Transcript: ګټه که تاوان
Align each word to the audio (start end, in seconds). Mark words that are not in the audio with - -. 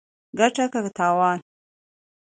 ګټه 0.39 0.65
که 0.71 0.79
تاوان 0.97 1.39